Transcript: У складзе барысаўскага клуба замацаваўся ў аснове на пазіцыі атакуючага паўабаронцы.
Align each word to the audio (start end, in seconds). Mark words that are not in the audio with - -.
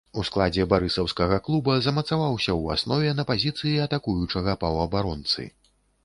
У 0.19 0.21
складзе 0.27 0.63
барысаўскага 0.69 1.35
клуба 1.47 1.75
замацаваўся 1.87 2.49
ў 2.61 2.79
аснове 2.79 3.11
на 3.19 3.25
пазіцыі 3.33 3.75
атакуючага 3.85 4.55
паўабаронцы. 4.63 5.47